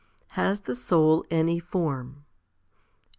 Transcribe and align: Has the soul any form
Has 0.29 0.61
the 0.61 0.73
soul 0.73 1.23
any 1.29 1.59
form 1.59 2.25